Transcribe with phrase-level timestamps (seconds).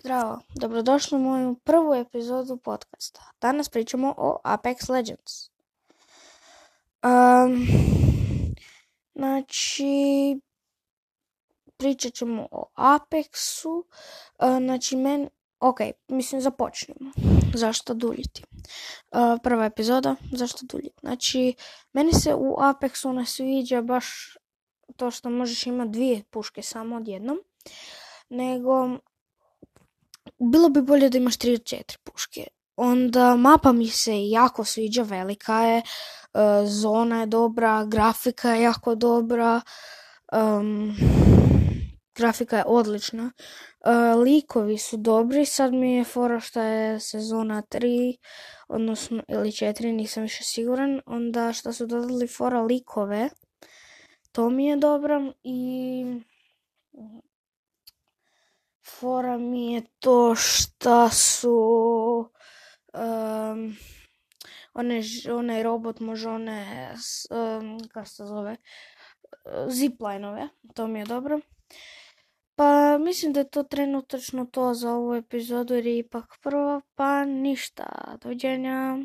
[0.00, 3.20] Zdravo, dobrodošli u moju prvu epizodu podcasta.
[3.40, 5.50] Danas pričamo o Apex Legends.
[7.02, 7.66] Um,
[9.14, 10.40] znači,
[11.76, 13.82] pričat ćemo o Apexu.
[14.38, 15.28] Uh, znači, men,
[15.60, 17.12] ok, mislim započnemo.
[17.54, 18.44] Zašto duljiti?
[19.12, 21.00] Uh, prva epizoda, zašto duljiti?
[21.00, 21.54] Znači,
[21.92, 24.36] meni se u Apexu ne sviđa baš
[24.96, 27.38] to što možeš imati dvije puške samo odjednom,
[28.28, 28.98] nego
[30.38, 32.46] bilo bi bolje da imaš 3 od 4 puške.
[32.76, 35.82] Onda mapa mi se jako sviđa, velika je,
[36.34, 39.60] uh, zona je dobra, grafika je jako dobra,
[40.32, 40.96] um,
[42.14, 43.32] grafika je odlična.
[43.80, 48.16] Uh, likovi su dobri, sad mi je fora što je sezona 3,
[48.68, 51.00] odnosno ili 4, nisam više siguran.
[51.06, 53.28] Onda što su dodali fora likove,
[54.32, 56.04] to mi je dobro i
[58.88, 61.58] fora mi je to šta su
[62.94, 63.76] um,
[64.74, 66.94] one, onaj robot može one,
[67.30, 68.56] um, kako se zove,
[69.68, 71.40] ziplinove, to mi je dobro.
[72.54, 77.24] Pa mislim da je to trenutačno to za ovu epizodu jer je ipak prva, pa
[77.24, 78.96] ništa, doviđenja.